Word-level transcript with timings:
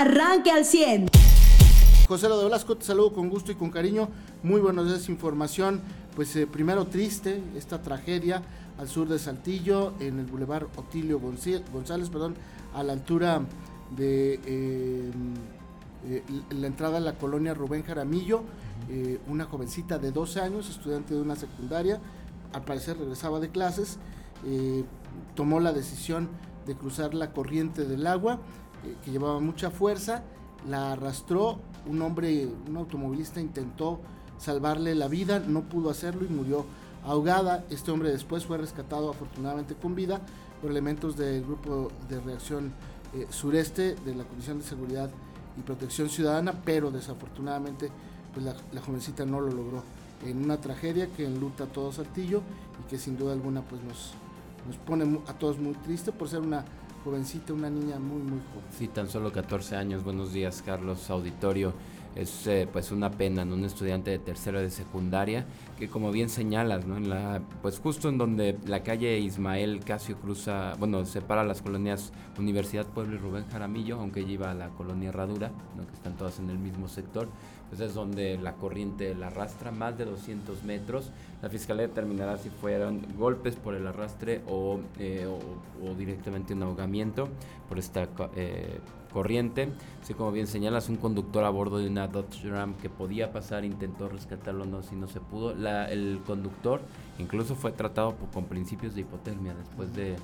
arranque 0.00 0.50
al 0.50 0.64
100. 0.64 1.10
José 2.08 2.28
Lo 2.30 2.38
de 2.38 2.46
Blasco, 2.46 2.74
te 2.74 2.86
saludo 2.86 3.12
con 3.12 3.28
gusto 3.28 3.52
y 3.52 3.54
con 3.54 3.70
cariño. 3.70 4.08
Muy 4.42 4.58
buenos 4.58 4.86
días, 4.86 5.10
información. 5.10 5.82
Pues 6.16 6.34
eh, 6.36 6.46
primero 6.46 6.86
triste 6.86 7.42
esta 7.54 7.82
tragedia 7.82 8.42
al 8.78 8.88
sur 8.88 9.08
de 9.08 9.18
Saltillo, 9.18 9.92
en 10.00 10.18
el 10.18 10.24
bulevar 10.24 10.66
Otilio 10.76 11.20
González, 11.20 12.08
perdón, 12.08 12.34
a 12.74 12.82
la 12.82 12.94
altura 12.94 13.42
de 13.94 14.40
eh, 14.46 15.10
eh, 16.08 16.22
la 16.48 16.66
entrada 16.66 16.96
a 16.96 17.00
la 17.00 17.16
colonia 17.16 17.52
Rubén 17.52 17.82
Jaramillo. 17.82 18.42
una 19.28 19.44
jovencita 19.44 19.98
de 19.98 20.12
12 20.12 20.40
años, 20.40 20.70
estudiante 20.70 21.14
de 21.14 21.20
una 21.20 21.36
secundaria, 21.36 22.00
al 22.54 22.64
parecer 22.64 22.96
regresaba 22.96 23.38
de 23.38 23.50
clases, 23.50 23.98
tomó 25.34 25.60
la 25.60 25.74
decisión 25.74 26.28
de 26.66 26.74
cruzar 26.74 27.12
la 27.12 27.32
corriente 27.32 27.84
del 27.84 28.06
agua, 28.06 28.40
que 29.04 29.10
llevaba 29.10 29.40
mucha 29.40 29.70
fuerza 29.70 30.22
la 30.68 30.92
arrastró, 30.92 31.58
un 31.86 32.02
hombre, 32.02 32.48
un 32.68 32.76
automovilista 32.76 33.40
intentó 33.40 34.00
salvarle 34.38 34.94
la 34.94 35.08
vida, 35.08 35.38
no 35.40 35.62
pudo 35.62 35.90
hacerlo 35.90 36.24
y 36.24 36.28
murió 36.28 36.66
ahogada. 37.04 37.64
Este 37.70 37.90
hombre 37.90 38.10
después 38.10 38.44
fue 38.46 38.58
rescatado 38.58 39.10
afortunadamente 39.10 39.74
con 39.74 39.94
vida 39.94 40.20
por 40.60 40.70
elementos 40.70 41.16
del 41.16 41.42
grupo 41.42 41.90
de 42.08 42.20
reacción 42.20 42.72
eh, 43.14 43.26
sureste 43.30 43.94
de 43.94 44.14
la 44.14 44.24
Comisión 44.24 44.58
de 44.58 44.64
Seguridad 44.64 45.10
y 45.56 45.62
Protección 45.62 46.08
Ciudadana, 46.08 46.54
pero 46.64 46.90
desafortunadamente 46.90 47.90
pues 48.32 48.46
la, 48.46 48.80
jovencita 48.80 49.24
no 49.24 49.40
lo 49.40 49.50
logró 49.50 49.82
en 50.24 50.44
una 50.44 50.60
tragedia 50.60 51.08
que 51.08 51.24
enluta 51.24 51.64
a 51.64 51.66
todo 51.66 51.90
Saltillo 51.90 52.42
y 52.84 52.90
que 52.90 52.98
sin 52.98 53.16
duda 53.16 53.32
alguna 53.32 53.62
pues 53.62 53.82
nos, 53.82 54.12
nos 54.66 54.76
pone 54.76 55.18
a 55.26 55.32
todos 55.32 55.58
muy 55.58 55.72
tristes 55.74 56.14
por 56.14 56.28
ser 56.28 56.40
una 56.40 56.64
jovencita, 57.04 57.52
una 57.52 57.70
niña 57.70 57.98
muy, 57.98 58.20
muy 58.22 58.40
joven. 58.40 58.64
Sí, 58.76 58.88
tan 58.88 59.08
solo 59.08 59.32
14 59.32 59.76
años. 59.76 60.04
Buenos 60.04 60.32
días, 60.32 60.62
Carlos 60.64 61.08
Auditorio. 61.10 61.72
Es 62.16 62.46
eh, 62.48 62.68
pues 62.70 62.90
una 62.90 63.10
pena, 63.12 63.44
¿no? 63.44 63.54
Un 63.54 63.64
estudiante 63.64 64.10
de 64.10 64.18
tercero 64.18 64.60
de 64.60 64.68
secundaria 64.70 65.46
que 65.78 65.88
como 65.88 66.10
bien 66.10 66.28
señalas, 66.28 66.84
¿no? 66.84 66.96
En 66.96 67.08
la, 67.08 67.40
pues 67.62 67.78
justo 67.78 68.08
en 68.08 68.18
donde 68.18 68.58
la 68.66 68.82
calle 68.82 69.18
Ismael 69.20 69.84
Casio 69.84 70.16
cruza, 70.18 70.74
bueno, 70.80 71.06
separa 71.06 71.44
las 71.44 71.62
colonias 71.62 72.12
Universidad 72.36 72.84
Pueblo 72.86 73.14
y 73.14 73.18
Rubén 73.18 73.44
Jaramillo, 73.48 74.00
aunque 74.00 74.22
iba 74.22 74.50
a 74.50 74.54
la 74.54 74.70
colonia 74.70 75.10
Herradura, 75.10 75.52
¿no? 75.76 75.86
que 75.86 75.94
están 75.94 76.16
todas 76.16 76.40
en 76.40 76.50
el 76.50 76.58
mismo 76.58 76.88
sector, 76.88 77.28
pues 77.70 77.80
es 77.80 77.94
donde 77.94 78.36
la 78.36 78.54
corriente 78.54 79.14
la 79.14 79.28
arrastra 79.28 79.70
más 79.70 79.96
de 79.96 80.04
200 80.04 80.64
metros. 80.64 81.10
La 81.40 81.48
fiscalía 81.48 81.86
determinará 81.86 82.36
si 82.36 82.50
fueron 82.50 83.00
golpes 83.16 83.54
por 83.54 83.74
el 83.74 83.86
arrastre 83.86 84.42
o, 84.48 84.80
eh, 84.98 85.26
directamente 85.96 86.52
un 86.52 86.64
ahogamiento 86.64 87.28
por 87.68 87.78
esta 87.78 88.08
eh, 88.34 88.80
corriente. 89.12 89.68
Así 90.02 90.14
como 90.14 90.32
bien 90.32 90.48
señalas, 90.48 90.88
un 90.88 90.96
conductor 90.96 91.44
a 91.44 91.50
bordo 91.50 91.78
de 91.78 91.86
una 91.86 92.08
Dodge 92.08 92.48
Ram 92.50 92.74
que 92.74 92.90
podía 92.90 93.32
pasar 93.32 93.64
intentó 93.64 94.08
rescatarlo, 94.08 94.64
no, 94.64 94.82
si 94.82 94.96
no 94.96 95.06
se 95.06 95.20
pudo. 95.20 95.52
El 95.52 96.20
conductor 96.26 96.80
incluso 97.18 97.54
fue 97.54 97.70
tratado 97.70 98.16
con 98.34 98.46
principios 98.46 98.96
de 98.96 99.02
hipotermia 99.02 99.54
después 99.54 99.94
de, 99.94 100.16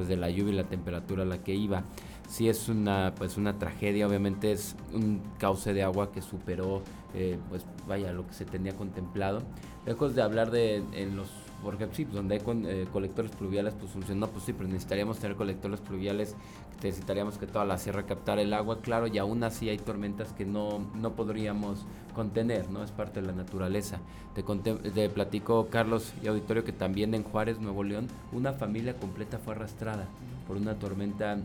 pues, 0.00 0.08
de 0.08 0.16
la 0.16 0.30
lluvia 0.30 0.54
y 0.54 0.56
la 0.56 0.64
temperatura 0.64 1.24
a 1.24 1.26
la 1.26 1.42
que 1.42 1.54
iba. 1.54 1.84
Sí 2.26 2.48
es 2.48 2.70
una, 2.70 3.12
pues 3.18 3.36
una 3.36 3.58
tragedia, 3.58 4.06
obviamente 4.06 4.50
es 4.50 4.74
un 4.94 5.20
cauce 5.36 5.74
de 5.74 5.82
agua 5.82 6.10
que 6.10 6.22
superó, 6.22 6.80
eh, 7.14 7.38
pues 7.50 7.66
vaya, 7.86 8.10
lo 8.14 8.26
que 8.26 8.32
se 8.32 8.46
tenía 8.46 8.74
contemplado. 8.74 9.42
Lejos 9.84 10.14
de 10.14 10.22
hablar 10.22 10.50
de 10.50 10.76
en 10.94 11.16
los 11.16 11.28
porque 11.62 11.86
sí, 11.92 12.04
pues, 12.04 12.14
donde 12.14 12.36
hay 12.36 12.40
con, 12.40 12.64
eh, 12.66 12.86
colectores 12.92 13.30
pluviales, 13.32 13.74
pues 13.78 13.92
funcionó, 13.92 14.28
pues 14.28 14.44
sí, 14.44 14.52
pero 14.52 14.68
necesitaríamos 14.68 15.18
tener 15.18 15.36
colectores 15.36 15.80
pluviales, 15.80 16.34
necesitaríamos 16.82 17.38
que 17.38 17.46
toda 17.46 17.64
la 17.64 17.78
sierra 17.78 18.04
captara 18.04 18.42
el 18.42 18.52
agua, 18.52 18.80
claro, 18.80 19.06
y 19.06 19.18
aún 19.18 19.42
así 19.44 19.68
hay 19.68 19.78
tormentas 19.78 20.32
que 20.32 20.44
no, 20.44 20.80
no 20.94 21.12
podríamos 21.12 21.84
contener, 22.14 22.70
¿no? 22.70 22.82
Es 22.82 22.90
parte 22.90 23.20
de 23.20 23.26
la 23.26 23.32
naturaleza. 23.32 23.98
Te, 24.34 24.42
te 24.42 25.08
platico, 25.08 25.68
Carlos 25.70 26.12
y 26.22 26.28
Auditorio, 26.28 26.64
que 26.64 26.72
también 26.72 27.14
en 27.14 27.22
Juárez, 27.22 27.60
Nuevo 27.60 27.84
León, 27.84 28.08
una 28.32 28.52
familia 28.52 28.94
completa 28.94 29.38
fue 29.38 29.54
arrastrada 29.54 30.06
por 30.46 30.56
una 30.56 30.74
tormenta, 30.74 31.38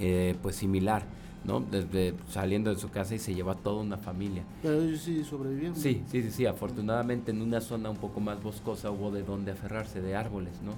eh, 0.00 0.34
pues 0.42 0.56
similar. 0.56 1.04
¿No? 1.46 1.60
Desde 1.60 2.14
saliendo 2.28 2.74
de 2.74 2.80
su 2.80 2.90
casa 2.90 3.14
y 3.14 3.18
se 3.18 3.34
llevó 3.34 3.52
a 3.52 3.54
toda 3.54 3.82
una 3.82 3.96
familia. 3.96 4.42
Pero 4.62 4.82
ellos 4.82 5.00
sí 5.00 5.24
sobrevivieron. 5.24 5.76
Sí, 5.76 6.02
sí, 6.10 6.22
sí, 6.22 6.30
sí, 6.30 6.46
afortunadamente 6.46 7.30
en 7.30 7.40
una 7.40 7.60
zona 7.60 7.88
un 7.88 7.96
poco 7.96 8.20
más 8.20 8.42
boscosa 8.42 8.90
hubo 8.90 9.10
de 9.10 9.22
dónde 9.22 9.52
aferrarse, 9.52 10.00
de 10.00 10.16
árboles, 10.16 10.60
¿no? 10.62 10.72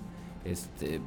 Este, 0.44 1.00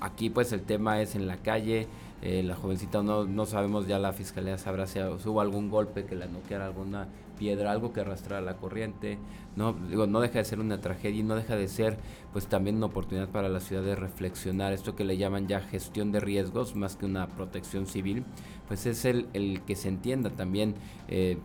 aquí 0.00 0.30
pues 0.30 0.52
el 0.52 0.62
tema 0.62 1.00
es 1.00 1.14
en 1.14 1.26
la 1.26 1.36
calle, 1.36 1.86
eh, 2.22 2.42
la 2.42 2.56
jovencita 2.56 3.02
no, 3.02 3.24
no 3.24 3.46
sabemos, 3.46 3.86
ya 3.86 3.98
la 3.98 4.12
fiscalía 4.12 4.58
sabrá 4.58 4.86
si 4.86 4.98
hubo 4.98 5.40
algún 5.40 5.70
golpe 5.70 6.04
que 6.04 6.16
la 6.16 6.26
noqueara, 6.26 6.66
alguna 6.66 7.08
piedra, 7.38 7.70
algo 7.70 7.92
que 7.92 8.00
arrastrara 8.00 8.42
la 8.42 8.56
corriente, 8.56 9.18
no 9.54 9.72
no 9.72 10.20
deja 10.20 10.38
de 10.38 10.44
ser 10.44 10.58
una 10.58 10.80
tragedia 10.80 11.20
y 11.20 11.22
no 11.22 11.36
deja 11.36 11.54
de 11.54 11.68
ser 11.68 11.96
pues 12.32 12.48
también 12.48 12.76
una 12.76 12.86
oportunidad 12.86 13.28
para 13.28 13.48
la 13.48 13.60
ciudad 13.60 13.82
de 13.82 13.94
reflexionar, 13.94 14.72
esto 14.72 14.96
que 14.96 15.04
le 15.04 15.16
llaman 15.16 15.46
ya 15.46 15.60
gestión 15.60 16.10
de 16.10 16.20
riesgos 16.20 16.74
más 16.74 16.96
que 16.96 17.06
una 17.06 17.28
protección 17.28 17.86
civil, 17.86 18.24
pues 18.66 18.86
es 18.86 19.04
el, 19.04 19.28
el 19.32 19.62
que 19.62 19.76
se 19.76 19.88
entienda 19.88 20.30
también 20.30 20.74
eh, 21.06 21.38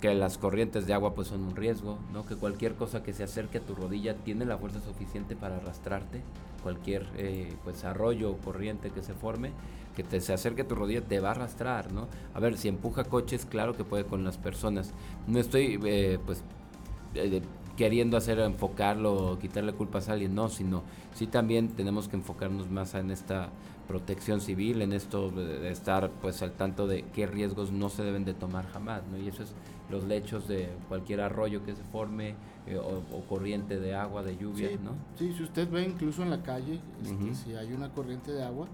que 0.00 0.14
las 0.14 0.38
corrientes 0.38 0.86
de 0.86 0.94
agua 0.94 1.14
pues 1.14 1.28
son 1.28 1.42
un 1.42 1.56
riesgo, 1.56 1.98
¿no? 2.12 2.26
que 2.26 2.36
cualquier 2.36 2.74
cosa 2.74 3.02
que 3.02 3.12
se 3.12 3.24
acerque 3.24 3.58
a 3.58 3.60
tu 3.60 3.74
rodilla 3.74 4.16
tiene 4.16 4.44
la 4.44 4.58
fuerza 4.58 4.80
suficiente 4.80 5.36
para 5.36 5.56
arrastrarte, 5.56 6.22
cualquier 6.62 7.06
eh, 7.16 7.54
pues 7.64 7.84
arroyo 7.84 8.30
o 8.30 8.36
corriente 8.38 8.90
que 8.90 9.02
se 9.02 9.14
forme, 9.14 9.52
que 9.96 10.04
te 10.04 10.20
se 10.20 10.32
acerque 10.34 10.62
a 10.62 10.68
tu 10.68 10.74
rodilla 10.74 11.00
te 11.00 11.18
va 11.18 11.28
a 11.28 11.30
arrastrar, 11.32 11.90
¿no? 11.90 12.06
A 12.34 12.38
ver, 12.38 12.58
si 12.58 12.68
empuja 12.68 13.04
coches, 13.04 13.46
claro 13.46 13.74
que 13.74 13.82
puede 13.82 14.04
con 14.04 14.22
las 14.22 14.36
personas. 14.36 14.92
No 15.26 15.40
estoy 15.40 15.80
eh, 15.84 16.18
pues 16.24 16.44
eh, 17.14 17.40
queriendo 17.76 18.16
hacer 18.16 18.38
enfocarlo 18.40 19.14
o 19.14 19.38
quitarle 19.38 19.72
culpas 19.72 20.08
a 20.08 20.12
alguien, 20.12 20.34
no, 20.34 20.50
sino 20.50 20.82
sí 21.14 21.26
también 21.26 21.68
tenemos 21.70 22.08
que 22.08 22.16
enfocarnos 22.16 22.70
más 22.70 22.94
en 22.94 23.10
esta 23.10 23.48
protección 23.88 24.40
civil, 24.40 24.82
en 24.82 24.92
esto 24.92 25.30
de 25.30 25.70
estar 25.70 26.10
pues 26.10 26.42
al 26.42 26.52
tanto 26.52 26.86
de 26.86 27.04
qué 27.14 27.26
riesgos 27.26 27.72
no 27.72 27.88
se 27.88 28.02
deben 28.02 28.24
de 28.24 28.34
tomar 28.34 28.66
jamás, 28.66 29.02
¿no? 29.10 29.16
Y 29.18 29.28
eso 29.28 29.42
es 29.42 29.54
los 29.90 30.04
lechos 30.04 30.48
de 30.48 30.68
cualquier 30.88 31.20
arroyo 31.20 31.64
que 31.64 31.74
se 31.74 31.82
forme 31.84 32.34
eh, 32.66 32.76
o, 32.76 33.20
corriente 33.28 33.78
de 33.78 33.94
agua, 33.94 34.22
de 34.22 34.36
lluvia, 34.36 34.68
sí, 34.68 34.78
¿no? 34.82 34.92
Sí, 35.16 35.32
si 35.32 35.42
usted 35.44 35.70
ve 35.70 35.84
incluso 35.84 36.22
en 36.22 36.30
la 36.30 36.42
calle, 36.42 36.80
este, 37.02 37.34
si 37.34 37.54
hay 37.54 37.72
una 37.72 37.90
corriente 37.90 38.32
de 38.32 38.42
agua, 38.42 38.66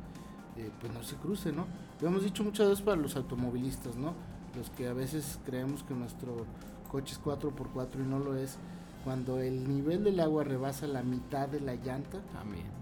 eh, 0.57 0.71
pues 0.81 0.93
no 0.93 1.03
se 1.03 1.17
cruce, 1.17 1.53
¿no? 1.53 1.67
Lo 2.01 2.09
hemos 2.09 2.25
dicho 2.25 2.45
muchas 2.45 2.69
veces 2.69 2.85
para 2.85 3.01
los 3.01 3.17
automovilistas, 3.17 3.97
¿no? 3.97 4.15
Los 4.57 4.71
que 4.71 4.89
a 4.89 4.93
veces 4.93 5.39
creemos 5.45 5.83
que 5.83 5.95
nuestro 5.95 6.47
coche 6.91 7.15
es 7.15 7.23
4x4 7.23 8.05
y 8.05 8.09
no 8.09 8.19
lo 8.19 8.37
es, 8.37 8.59
cuando 9.05 9.41
el 9.41 9.69
nivel 9.69 10.05
del 10.05 10.21
agua 10.21 10.45
rebasa 10.45 10.87
la 10.87 11.03
mitad 11.03 11.49
de 11.49 11.61
la 11.61 11.75
llanta, 11.75 12.21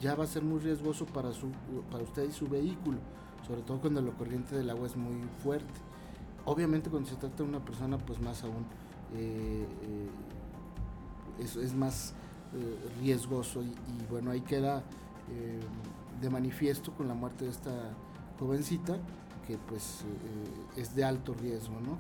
ya 0.01 0.15
va 0.15 0.25
a 0.25 0.27
ser 0.27 0.43
muy 0.43 0.59
riesgoso 0.59 1.07
para, 1.07 1.33
su, 1.33 1.51
para 1.91 2.05
usted 2.05 2.29
y 2.29 2.33
su 2.33 2.47
vehículo, 2.47 2.99
sobre 3.47 3.63
todo 3.63 3.81
cuando 3.81 4.03
la 4.03 4.11
corriente 4.13 4.57
del 4.57 4.69
agua 4.71 4.87
es 4.87 4.97
muy 4.97 5.23
fuerte. 5.43 5.81
Obviamente 6.45 6.91
cuando 6.91 7.09
se 7.09 7.17
trata 7.17 7.37
de 7.37 7.49
una 7.49 7.65
persona, 7.65 7.97
pues 7.99 8.21
más 8.21 8.43
aún 8.43 8.67
eh, 9.15 9.67
eh, 11.39 11.43
es, 11.43 11.75
más 11.75 12.15
eh, 12.55 12.77
riesgoso 13.01 13.63
y, 13.63 13.75
bueno, 14.11 14.31
ahí 14.31 14.41
queda 14.41 14.83
de 16.21 16.31
manifiesto 16.31 16.93
con 16.93 17.09
la 17.09 17.15
muerte 17.15 17.45
de 17.45 17.51
esta 17.51 17.73
jovencita, 18.39 18.99
que 19.47 19.59
pues 19.59 20.05
es 20.77 20.95
de 20.95 21.05
alto 21.05 21.35
riesgo, 21.35 21.81
¿no? 21.81 21.99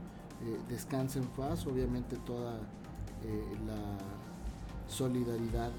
descansa 0.68 1.18
en 1.18 1.26
paz, 1.26 1.66
obviamente 1.66 2.16
toda 2.16 2.54
la 3.66 3.98
solidaridad 4.88 5.70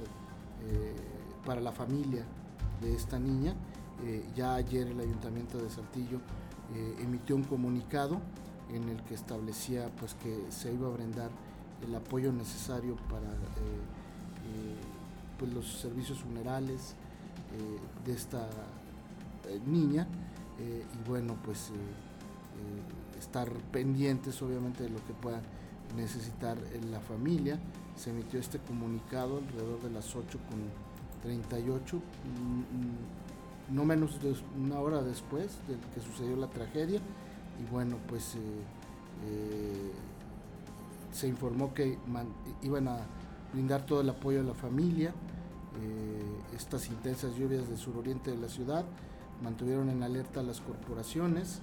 para 1.46 1.62
la 1.62 1.72
familia 1.72 2.25
de 2.81 2.94
esta 2.96 3.18
niña. 3.18 3.56
ya 4.35 4.56
ayer 4.56 4.88
el 4.88 5.00
ayuntamiento 5.00 5.58
de 5.58 5.69
Saltillo 5.69 6.19
emitió 7.00 7.35
un 7.35 7.44
comunicado 7.44 8.22
en 8.73 8.90
el 8.90 9.02
que 9.03 9.16
establecía 9.16 9.90
pues 9.99 10.16
que 10.16 10.46
se 10.49 10.73
iba 10.73 10.87
a 10.87 10.91
brindar 10.91 11.29
el 11.85 11.94
apoyo 11.96 12.32
necesario 12.32 12.96
para 13.09 13.28
eh, 13.28 13.82
eh, 14.46 14.76
pues, 15.37 15.52
los 15.53 15.66
servicios 15.66 16.20
funerales 16.20 16.91
eh, 16.91 16.96
de 18.05 18.13
esta 18.13 18.47
niña 19.65 20.07
y 20.59 21.09
bueno 21.09 21.35
pues 21.43 21.71
estar 23.19 23.51
pendientes 23.71 24.41
obviamente 24.41 24.83
de 24.83 24.89
lo 24.89 25.05
que 25.05 25.13
pueda 25.13 25.41
necesitar 25.95 26.57
la 26.89 26.99
familia 26.99 27.59
se 27.95 28.11
emitió 28.11 28.39
este 28.39 28.59
comunicado 28.59 29.37
alrededor 29.37 29.81
de 29.81 29.89
las 29.91 30.15
8 30.15 30.39
con 30.49 30.59
38 31.23 31.95
mm, 31.95 31.99
mm, 31.99 33.75
no 33.75 33.85
menos 33.85 34.21
de 34.21 34.35
una 34.59 34.79
hora 34.79 35.01
después 35.01 35.57
de 35.67 35.77
que 35.93 36.01
sucedió 36.01 36.35
la 36.35 36.47
tragedia 36.47 36.99
y 37.61 37.71
bueno, 37.71 37.97
pues 38.07 38.35
eh, 38.35 38.39
eh, 39.25 39.91
se 41.11 41.27
informó 41.27 41.73
que 41.73 41.97
iban 42.63 42.87
a 42.87 42.97
brindar 43.53 43.85
todo 43.85 44.01
el 44.01 44.09
apoyo 44.09 44.39
a 44.41 44.43
la 44.43 44.53
familia. 44.53 45.13
Eh, 45.79 46.56
estas 46.56 46.90
intensas 46.90 47.35
lluvias 47.35 47.70
del 47.70 47.78
suroriente 47.78 48.32
de 48.32 48.38
la 48.38 48.50
ciudad 48.50 48.85
mantuvieron 49.41 49.90
en 49.90 50.03
alerta 50.03 50.41
a 50.41 50.44
las 50.44 50.59
corporaciones 50.62 51.62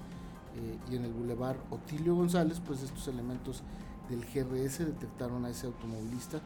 y 0.91 0.97
en 0.97 1.05
el 1.05 1.13
bulevar 1.13 1.57
Otilio 1.71 2.17
González, 2.17 2.61
pues 2.67 2.83
estos 2.83 3.07
elementos 3.07 3.63
del 4.09 4.25
GRS 4.25 4.79
detectaron 4.79 5.45
a 5.45 5.51
ese 5.51 5.67
automovilista 5.67 6.41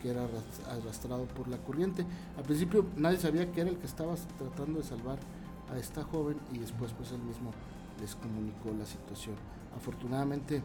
que 0.00 0.10
era 0.10 0.26
arrastrado 0.70 1.24
por 1.26 1.48
la 1.48 1.58
corriente. 1.58 2.06
Al 2.36 2.44
principio 2.44 2.86
nadie 2.96 3.18
sabía 3.18 3.50
que 3.50 3.60
era 3.60 3.70
el 3.70 3.76
que 3.76 3.86
estaba 3.86 4.14
tratando 4.38 4.78
de 4.78 4.84
salvar 4.84 5.18
a 5.72 5.78
esta 5.78 6.04
joven 6.04 6.38
y 6.52 6.58
después 6.58 6.92
pues 6.92 7.12
él 7.12 7.20
mismo 7.20 7.50
les 8.00 8.14
comunicó 8.14 8.70
la 8.78 8.86
situación. 8.86 9.34
Afortunadamente 9.76 10.62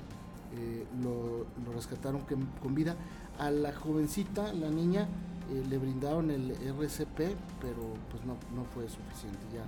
eh, 0.55 0.85
lo, 1.01 1.45
rescataron 1.73 2.21
con 2.61 2.75
vida. 2.75 2.95
A 3.39 3.49
la 3.49 3.73
jovencita, 3.73 4.53
la 4.53 4.69
niña, 4.69 5.07
eh, 5.51 5.63
le 5.69 5.77
brindaron 5.77 6.31
el 6.31 6.51
RCP, 6.51 7.35
pero 7.61 7.93
pues 8.09 8.23
no, 8.25 8.37
no 8.55 8.65
fue 8.73 8.87
suficiente. 8.89 9.39
Ya 9.53 9.63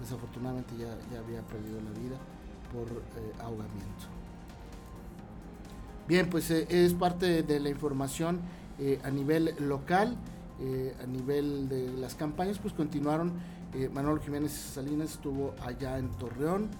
desafortunadamente 0.00 0.74
ya, 0.76 0.96
ya, 1.12 1.20
había 1.20 1.42
perdido 1.42 1.80
la 1.80 1.90
vida 1.90 2.16
por 2.72 2.86
eh, 2.88 3.32
ahogamiento. 3.40 4.06
Bien, 6.06 6.30
pues 6.30 6.50
es 6.50 6.94
parte 6.94 7.42
de 7.42 7.60
la 7.60 7.68
información 7.68 8.40
a 9.04 9.10
nivel 9.10 9.54
local, 9.58 10.16
a 11.02 11.06
nivel 11.06 11.68
de 11.68 11.92
las 11.98 12.14
campañas, 12.14 12.58
pues 12.58 12.72
continuaron. 12.72 13.34
Manuel 13.92 14.20
Jiménez 14.20 14.52
Salinas 14.52 15.10
estuvo 15.10 15.54
allá 15.66 15.98
en 15.98 16.08
Torreón, 16.12 16.70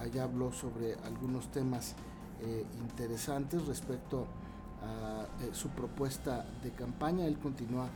allá 0.00 0.22
habló 0.22 0.52
sobre 0.52 0.94
algunos 1.04 1.50
temas 1.50 1.96
eh, 2.42 2.66
interesantes 2.82 3.66
respecto 3.66 4.26
a 4.26 4.45
eh, 5.40 5.50
su 5.52 5.68
propuesta 5.70 6.44
de 6.62 6.70
campaña. 6.70 7.26
Él 7.26 7.38
continúa 7.38 7.88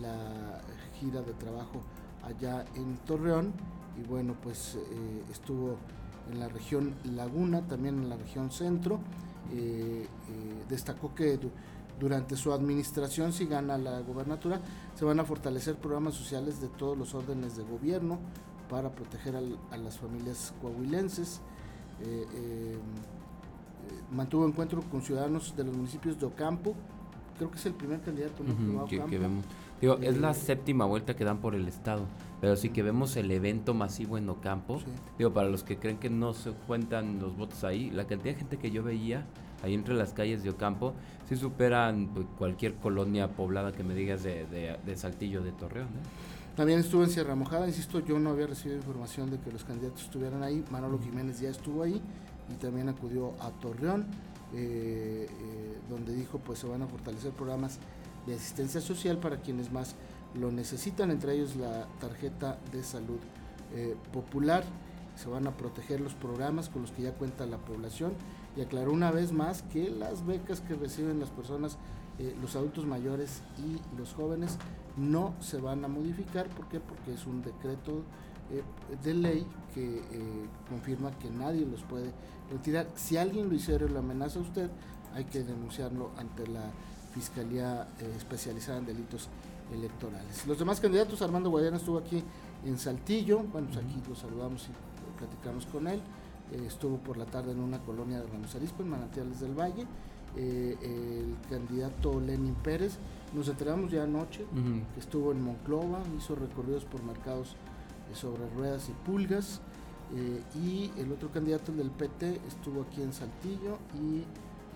la 0.00 0.60
gira 0.98 1.20
de 1.22 1.32
trabajo 1.34 1.82
allá 2.24 2.64
en 2.74 2.96
Torreón 2.98 3.52
y 4.00 4.06
bueno, 4.06 4.34
pues 4.42 4.76
eh, 4.76 5.22
estuvo 5.30 5.76
en 6.30 6.40
la 6.40 6.48
región 6.48 6.94
Laguna, 7.04 7.62
también 7.62 7.98
en 7.98 8.08
la 8.08 8.16
región 8.16 8.50
Centro. 8.50 9.00
destacó 10.68 11.14
que 11.14 11.38
durante 12.00 12.36
su 12.36 12.52
administración, 12.52 13.32
si 13.32 13.46
gana 13.46 13.76
la 13.76 14.00
gobernatura, 14.00 14.60
se 14.94 15.04
van 15.04 15.20
a 15.20 15.24
fortalecer 15.24 15.76
programas 15.76 16.14
sociales 16.14 16.60
de 16.60 16.68
todos 16.68 16.96
los 16.96 17.14
órdenes 17.14 17.56
de 17.56 17.64
gobierno 17.64 18.18
para 18.70 18.90
proteger 18.90 19.36
a 19.36 19.76
las 19.76 19.98
familias 19.98 20.54
coahuilenses 20.62 21.40
mantuvo 24.10 24.46
encuentro 24.46 24.82
con 24.82 25.02
ciudadanos 25.02 25.54
de 25.56 25.64
los 25.64 25.76
municipios 25.76 26.18
de 26.18 26.26
Ocampo. 26.26 26.74
Creo 27.36 27.50
que 27.50 27.58
es 27.58 27.66
el 27.66 27.74
primer 27.74 28.00
candidato 28.00 28.44
que, 28.88 29.18
vemos. 29.18 29.44
Digo, 29.80 29.98
es 30.00 30.18
la 30.18 30.30
eh, 30.30 30.34
séptima 30.34 30.84
vuelta 30.84 31.16
que 31.16 31.24
dan 31.24 31.38
por 31.38 31.54
el 31.54 31.66
estado, 31.66 32.04
pero 32.40 32.54
sí 32.56 32.68
que 32.68 32.82
vemos 32.82 33.16
el 33.16 33.30
evento 33.30 33.74
masivo 33.74 34.16
en 34.18 34.28
Ocampo. 34.28 34.80
Digo, 35.18 35.32
para 35.32 35.48
los 35.48 35.64
que 35.64 35.78
creen 35.78 35.98
que 35.98 36.10
no 36.10 36.34
se 36.34 36.52
cuentan 36.52 37.18
los 37.20 37.36
votos 37.36 37.64
ahí, 37.64 37.90
la 37.90 38.06
cantidad 38.06 38.34
de 38.34 38.38
gente 38.38 38.58
que 38.58 38.70
yo 38.70 38.82
veía 38.82 39.26
ahí 39.62 39.74
entre 39.74 39.94
las 39.94 40.12
calles 40.12 40.42
de 40.42 40.50
Ocampo 40.50 40.92
sí 41.28 41.36
superan 41.36 42.08
pues, 42.12 42.26
cualquier 42.36 42.74
colonia 42.74 43.28
poblada 43.28 43.72
que 43.72 43.82
me 43.82 43.94
digas 43.94 44.22
de, 44.22 44.46
de, 44.84 44.96
Saltillo 44.96 45.42
de 45.42 45.52
Torreón. 45.52 45.86
¿eh? 45.86 46.54
También 46.56 46.80
estuvo 46.80 47.02
en 47.02 47.10
Sierra 47.10 47.34
Mojada, 47.34 47.66
insisto, 47.66 48.00
yo 48.00 48.18
no 48.18 48.30
había 48.30 48.46
recibido 48.46 48.76
información 48.76 49.30
de 49.30 49.38
que 49.38 49.50
los 49.50 49.64
candidatos 49.64 50.02
estuvieran 50.02 50.42
ahí. 50.42 50.62
Manolo 50.70 50.98
Jiménez 50.98 51.40
ya 51.40 51.48
estuvo 51.48 51.82
ahí 51.82 52.00
y 52.50 52.54
también 52.54 52.88
acudió 52.88 53.32
a 53.40 53.50
Torreón, 53.50 54.06
eh, 54.54 55.26
eh, 55.30 55.78
donde 55.88 56.14
dijo 56.14 56.38
pues 56.38 56.58
se 56.58 56.66
van 56.66 56.82
a 56.82 56.86
fortalecer 56.86 57.32
programas 57.32 57.78
de 58.26 58.34
asistencia 58.34 58.80
social 58.80 59.18
para 59.18 59.38
quienes 59.38 59.72
más 59.72 59.94
lo 60.34 60.50
necesitan, 60.50 61.10
entre 61.10 61.34
ellos 61.34 61.56
la 61.56 61.86
tarjeta 62.00 62.58
de 62.72 62.82
salud 62.82 63.18
eh, 63.74 63.96
popular. 64.12 64.64
Se 65.16 65.28
van 65.28 65.46
a 65.46 65.56
proteger 65.56 66.00
los 66.00 66.14
programas 66.14 66.70
con 66.70 66.82
los 66.82 66.90
que 66.90 67.02
ya 67.02 67.12
cuenta 67.12 67.44
la 67.44 67.58
población 67.58 68.12
y 68.56 68.62
aclaró 68.62 68.92
una 68.92 69.10
vez 69.10 69.32
más 69.32 69.62
que 69.62 69.90
las 69.90 70.26
becas 70.26 70.60
que 70.60 70.74
reciben 70.74 71.20
las 71.20 71.28
personas, 71.28 71.76
los 72.40 72.56
adultos 72.56 72.86
mayores 72.86 73.42
y 73.58 73.98
los 73.98 74.14
jóvenes 74.14 74.58
no 74.96 75.34
se 75.40 75.58
van 75.58 75.84
a 75.84 75.88
modificar. 75.88 76.48
¿Por 76.48 76.68
qué? 76.68 76.80
Porque 76.80 77.12
es 77.12 77.26
un 77.26 77.42
decreto 77.42 78.04
de 79.02 79.14
ley 79.14 79.46
que 79.74 80.02
confirma 80.68 81.10
que 81.18 81.30
nadie 81.30 81.64
los 81.64 81.82
puede 81.82 82.12
retirar. 82.50 82.86
Si 82.94 83.16
alguien 83.16 83.48
lo 83.48 83.54
hiciera 83.54 83.86
o 83.86 83.88
lo 83.88 83.98
amenaza 83.98 84.38
a 84.38 84.42
usted, 84.42 84.70
hay 85.14 85.24
que 85.24 85.42
denunciarlo 85.42 86.10
ante 86.16 86.46
la 86.46 86.70
Fiscalía 87.12 87.88
eh, 88.00 88.14
Especializada 88.16 88.78
en 88.78 88.86
Delitos 88.86 89.28
Electorales. 89.72 90.46
Los 90.46 90.58
demás 90.58 90.80
candidatos, 90.80 91.22
Armando 91.22 91.50
Guadiana 91.50 91.76
estuvo 91.76 91.98
aquí 91.98 92.22
en 92.64 92.78
Saltillo, 92.78 93.42
bueno, 93.52 93.68
pues 93.72 93.84
aquí 93.84 94.02
lo 94.08 94.14
saludamos 94.14 94.68
y 94.68 95.18
platicamos 95.18 95.66
con 95.66 95.88
él. 95.88 96.00
Eh, 96.52 96.64
estuvo 96.66 96.98
por 96.98 97.16
la 97.16 97.26
tarde 97.26 97.52
en 97.52 97.60
una 97.60 97.78
colonia 97.80 98.20
de 98.20 98.26
Ramos 98.26 98.54
Arispe, 98.54 98.82
en 98.82 98.90
Manantiales 98.90 99.40
del 99.40 99.58
Valle. 99.58 99.86
Eh, 100.34 100.78
el 100.80 101.36
candidato 101.50 102.18
Lenin 102.18 102.54
Pérez, 102.54 102.96
nos 103.34 103.48
enteramos 103.48 103.90
ya 103.90 104.04
anoche 104.04 104.46
que 104.94 105.00
estuvo 105.00 105.30
en 105.30 105.42
Monclova, 105.42 106.00
hizo 106.16 106.34
recorridos 106.34 106.86
por 106.86 107.02
mercados 107.02 107.56
sobre 108.14 108.48
ruedas 108.50 108.88
y 108.88 108.92
pulgas. 109.06 109.60
Eh, 110.14 110.42
y 110.56 111.00
el 111.00 111.10
otro 111.12 111.30
candidato, 111.30 111.72
el 111.72 111.78
del 111.78 111.90
PT, 111.90 112.40
estuvo 112.46 112.82
aquí 112.82 113.02
en 113.02 113.12
Saltillo 113.12 113.78
y 113.94 114.24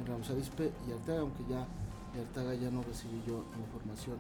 en 0.01 0.07
Ramos 0.07 0.31
Arispe 0.31 0.73
y 0.89 0.93
Arteaga, 0.93 1.21
aunque 1.21 1.45
ya 1.49 1.67
de 2.15 2.21
Arteaga 2.23 2.55
ya 2.55 2.71
no 2.71 2.83
recibí 2.83 3.23
yo 3.27 3.45
información 3.59 4.17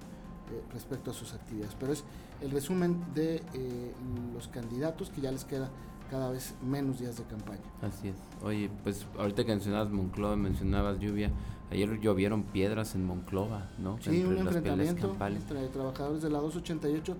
eh, 0.53 0.63
respecto 0.73 1.11
a 1.11 1.15
sus 1.15 1.33
actividades. 1.33 1.75
Pero 1.79 1.93
es 1.93 2.05
el 2.43 2.51
resumen 2.51 3.03
de 3.15 3.37
eh, 3.55 3.95
los 4.35 4.49
candidatos 4.49 5.11
que 5.11 5.23
ya 5.23 5.33
les 5.33 5.45
queda 5.45 5.71
cada 6.11 6.31
vez 6.31 6.55
menos 6.62 6.99
días 6.99 7.17
de 7.17 7.25
campaña. 7.25 7.65
Así 7.83 8.09
es. 8.09 8.17
Oye, 8.43 8.71
pues 8.85 9.07
ahorita 9.19 9.45
que 9.45 9.53
mencionabas 9.53 9.91
Monclova, 9.91 10.37
mencionabas 10.37 10.99
lluvia. 10.99 11.31
Ayer 11.71 11.99
llovieron 11.99 12.45
piedras 12.45 12.95
en 12.95 13.05
Monclova, 13.05 13.71
¿no? 13.79 13.99
Sí, 14.01 14.23
un 14.23 14.39
enfrentamiento 14.39 15.17
entre 15.27 15.67
trabajadores 15.69 16.23
de 16.23 16.31
la 16.31 16.39
288 16.39 17.17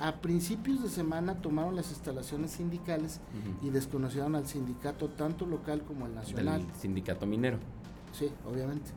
a 0.00 0.20
principios 0.20 0.82
de 0.82 0.88
semana 0.88 1.40
tomaron 1.40 1.74
las 1.74 1.90
instalaciones 1.90 2.52
sindicales 2.52 3.20
y 3.62 3.70
desconocieron 3.70 4.36
al 4.36 4.46
sindicato 4.46 5.08
tanto 5.08 5.44
local 5.44 5.82
como 5.82 6.06
el 6.06 6.14
nacional. 6.14 6.60
El 6.60 6.80
sindicato 6.80 7.26
minero. 7.26 7.58
Sí, 8.12 8.30
obviamente. 8.46 8.90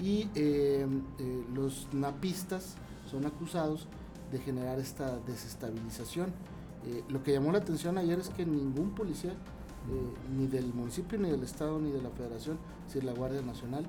Y 0.00 0.28
eh, 0.34 0.86
eh, 1.18 1.44
los 1.54 1.88
napistas 1.92 2.76
son 3.10 3.26
acusados 3.26 3.88
de 4.30 4.38
generar 4.38 4.78
esta 4.78 5.18
desestabilización. 5.20 6.32
Eh, 6.86 7.02
lo 7.08 7.22
que 7.22 7.32
llamó 7.32 7.52
la 7.52 7.58
atención 7.58 7.98
ayer 7.98 8.18
es 8.18 8.28
que 8.28 8.44
ningún 8.44 8.94
policía, 8.94 9.34
ni 10.36 10.46
del 10.46 10.72
municipio, 10.74 11.18
ni 11.18 11.30
del 11.30 11.42
estado, 11.42 11.80
ni 11.80 11.90
de 11.90 12.00
la 12.02 12.10
federación, 12.10 12.58
decir, 12.86 13.04
la 13.04 13.12
Guardia 13.12 13.42
Nacional, 13.42 13.84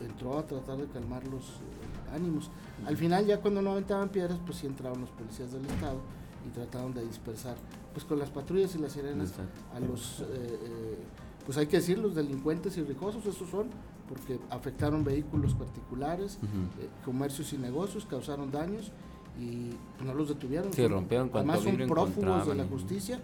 entró 0.00 0.38
a 0.38 0.46
tratar 0.46 0.78
de 0.78 0.86
calmar 0.86 1.26
los 1.28 1.60
ánimos. 2.12 2.50
Al 2.86 2.96
final 2.96 3.26
ya 3.26 3.40
cuando 3.40 3.62
no 3.62 3.72
aventaban 3.72 4.08
piedras, 4.10 4.38
pues 4.44 4.58
sí 4.58 4.66
entraron 4.66 5.00
los 5.00 5.10
policías 5.10 5.52
del 5.52 5.64
estado 5.66 6.00
y 6.46 6.50
trataron 6.50 6.92
de 6.92 7.04
dispersar, 7.04 7.56
pues 7.92 8.04
con 8.04 8.18
las 8.18 8.30
patrullas 8.30 8.74
y 8.74 8.78
las 8.78 8.92
sirenas 8.92 9.32
a 9.74 9.80
los, 9.80 10.20
eh, 10.20 10.24
eh, 10.30 10.98
pues 11.46 11.58
hay 11.58 11.66
que 11.66 11.76
decir, 11.76 11.98
los 11.98 12.14
delincuentes 12.14 12.76
y 12.76 12.82
rijosos, 12.82 13.24
esos 13.26 13.48
son, 13.48 13.68
porque 14.08 14.38
afectaron 14.50 15.04
vehículos 15.04 15.54
particulares, 15.54 16.38
eh, 16.42 16.88
comercios 17.04 17.52
y 17.52 17.58
negocios, 17.58 18.06
causaron 18.06 18.50
daños 18.50 18.90
y 19.40 19.70
pues, 19.96 20.06
no 20.06 20.14
los 20.14 20.28
detuvieron. 20.28 20.72
Sí, 20.72 20.86
rompieron 20.86 21.30
Además 21.32 21.60
son 21.60 21.76
prófugos 21.88 22.46
de 22.46 22.54
la 22.54 22.64
justicia. 22.64 23.20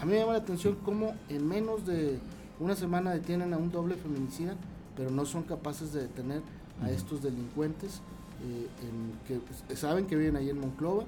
a 0.00 0.04
mí 0.04 0.12
me 0.12 0.18
llama 0.18 0.32
la 0.32 0.38
atención 0.38 0.76
cómo 0.84 1.14
en 1.28 1.46
menos 1.46 1.86
de 1.86 2.18
una 2.58 2.74
semana 2.74 3.12
detienen 3.12 3.52
a 3.52 3.58
un 3.58 3.70
doble 3.70 3.96
feminicida, 3.96 4.56
pero 4.96 5.10
no 5.10 5.26
son 5.26 5.42
capaces 5.42 5.92
de 5.92 6.02
detener 6.02 6.40
a 6.82 6.90
estos 6.90 7.22
delincuentes 7.22 8.00
eh, 8.42 8.68
que 9.26 9.40
pues, 9.40 9.78
saben 9.78 10.06
que 10.06 10.16
viven 10.16 10.36
ahí 10.36 10.50
en 10.50 10.60
Monclova, 10.60 11.04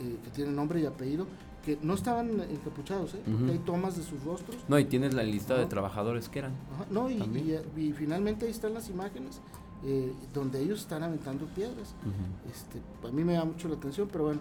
eh, 0.00 0.16
que 0.24 0.30
tienen 0.30 0.54
nombre 0.54 0.80
y 0.80 0.86
apellido, 0.86 1.26
que 1.64 1.78
no 1.82 1.94
estaban 1.94 2.40
encapuchados, 2.40 3.14
¿eh? 3.14 3.20
hay 3.50 3.58
tomas 3.58 3.96
de 3.96 4.02
sus 4.02 4.22
rostros. 4.24 4.56
No, 4.68 4.78
y 4.78 4.86
tienes 4.86 5.14
la 5.14 5.22
lista 5.22 5.56
de 5.56 5.66
trabajadores 5.66 6.28
que 6.28 6.38
eran. 6.40 6.52
no, 6.90 7.10
y, 7.10 7.92
finalmente 7.92 8.46
ahí 8.46 8.50
están 8.50 8.74
las 8.74 8.88
imágenes 8.88 9.40
donde 10.34 10.60
ellos 10.62 10.80
están 10.80 11.02
aventando 11.02 11.46
piedras. 11.46 11.94
este, 12.50 12.80
a 13.06 13.10
mí 13.10 13.24
me 13.24 13.34
da 13.34 13.44
mucho 13.44 13.68
la 13.68 13.74
atención, 13.74 14.08
pero 14.10 14.24
bueno, 14.24 14.40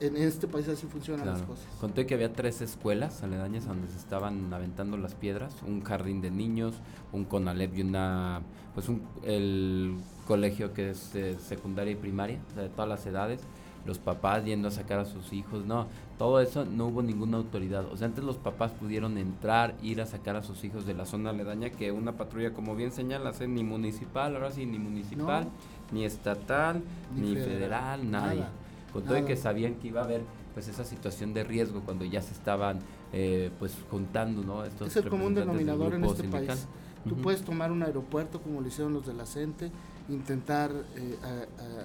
en 0.00 0.16
este 0.16 0.48
país 0.48 0.68
así 0.68 0.86
funcionan 0.86 1.26
las 1.26 1.42
cosas. 1.42 1.66
Conté 1.80 2.06
que 2.06 2.14
había 2.14 2.32
tres 2.32 2.60
escuelas 2.60 3.22
aledañas 3.22 3.66
donde 3.66 3.88
se 3.88 3.98
estaban 3.98 4.52
aventando 4.52 4.96
las 4.96 5.14
piedras, 5.14 5.54
un 5.66 5.82
jardín 5.82 6.20
de 6.20 6.30
niños, 6.30 6.74
un 7.12 7.24
CONALEP 7.24 7.76
y 7.78 7.82
una, 7.82 8.42
pues 8.74 8.88
un, 8.88 9.02
el 9.22 9.96
colegio 10.26 10.72
que 10.72 10.90
es 10.90 11.12
secundaria 11.40 11.92
y 11.92 11.96
primaria, 11.96 12.38
de 12.56 12.68
todas 12.68 12.88
las 12.88 13.06
edades, 13.06 13.40
los 13.84 13.98
papás 13.98 14.44
yendo 14.44 14.68
a 14.68 14.70
sacar 14.70 15.00
a 15.00 15.04
sus 15.04 15.32
hijos, 15.32 15.64
no, 15.64 15.86
todo 16.18 16.40
eso 16.40 16.64
no 16.64 16.86
hubo 16.86 17.02
ninguna 17.02 17.38
autoridad. 17.38 17.86
O 17.86 17.96
sea, 17.96 18.06
antes 18.06 18.22
los 18.22 18.36
papás 18.36 18.70
pudieron 18.72 19.18
entrar, 19.18 19.74
ir 19.82 20.00
a 20.00 20.06
sacar 20.06 20.36
a 20.36 20.42
sus 20.42 20.62
hijos 20.62 20.86
de 20.86 20.94
la 20.94 21.04
zona 21.04 21.30
aledaña, 21.30 21.70
que 21.70 21.90
una 21.90 22.12
patrulla, 22.12 22.52
como 22.52 22.76
bien 22.76 22.92
señalas, 22.92 23.40
ni 23.40 23.64
municipal, 23.64 24.36
ahora 24.36 24.52
sí, 24.52 24.66
ni 24.66 24.78
municipal, 24.78 25.48
ni 25.90 26.04
estatal, 26.04 26.82
ni, 27.16 27.34
federal, 27.34 28.08
nadie. 28.08 28.44
Con 28.92 29.04
todo 29.04 29.18
y 29.18 29.24
que 29.24 29.36
sabían 29.36 29.76
que 29.76 29.88
iba 29.88 30.00
a 30.00 30.04
haber 30.04 30.22
pues 30.54 30.68
esa 30.68 30.84
situación 30.84 31.32
de 31.32 31.44
riesgo 31.44 31.80
cuando 31.80 32.04
ya 32.04 32.20
se 32.20 32.32
estaban 32.32 32.78
eh, 33.12 33.50
pues 33.58 33.74
juntando, 33.90 34.42
¿no? 34.42 34.64
Estos 34.64 34.88
es 34.88 34.96
el 34.96 35.08
común 35.08 35.34
denominador 35.34 35.94
en 35.94 36.04
este 36.04 36.24
país. 36.28 36.66
Tú 37.08 37.16
puedes 37.16 37.42
tomar 37.42 37.72
un 37.72 37.82
aeropuerto 37.82 38.40
como 38.40 38.60
lo 38.60 38.68
hicieron 38.68 38.92
los 38.92 39.06
de 39.06 39.14
la 39.14 39.26
CENTE, 39.26 39.72
intentar 40.08 40.70
eh, 40.94 41.16